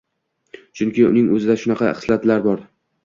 Chunki 0.79 1.05
uning 1.09 1.29
o‘zida 1.35 1.57
shunaqa 1.65 1.93
xislat 2.01 2.29
bor. 2.49 2.65